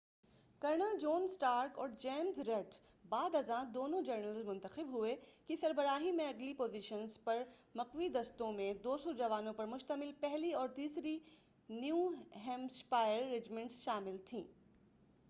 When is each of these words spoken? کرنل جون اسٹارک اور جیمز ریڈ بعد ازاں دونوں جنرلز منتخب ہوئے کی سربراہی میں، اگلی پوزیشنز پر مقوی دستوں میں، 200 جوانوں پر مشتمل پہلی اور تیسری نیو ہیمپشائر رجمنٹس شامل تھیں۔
کرنل 0.61 0.97
جون 0.99 1.23
اسٹارک 1.23 1.77
اور 1.79 1.89
جیمز 1.97 2.39
ریڈ 2.39 2.75
بعد 3.09 3.35
ازاں 3.35 3.63
دونوں 3.65 4.01
جنرلز 4.01 4.45
منتخب 4.45 4.87
ہوئے 4.91 5.15
کی 5.47 5.55
سربراہی 5.55 6.11
میں، 6.11 6.27
اگلی 6.27 6.53
پوزیشنز 6.53 7.19
پر 7.23 7.43
مقوی 7.75 8.09
دستوں 8.09 8.51
میں، 8.51 8.73
200 8.83 9.13
جوانوں 9.13 9.53
پر 9.53 9.65
مشتمل 9.65 10.11
پہلی 10.19 10.53
اور 10.53 10.69
تیسری 10.69 11.17
نیو 11.69 12.09
ہیمپشائر 12.45 13.23
رجمنٹس 13.31 13.83
شامل 13.83 14.17
تھیں۔ 14.25 14.43